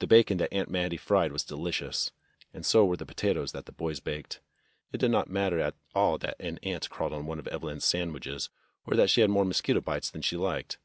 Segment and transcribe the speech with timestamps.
[0.00, 2.10] The bacon that Aunt Mattie fried was delicious,
[2.52, 4.40] and so were the potatoes that the boys baked.
[4.90, 8.12] It did not matter at all that an ant crawled on one of Evelyn's sand
[8.12, 8.48] wiches,
[8.88, 10.78] or that she had more mosquito bites than she liked.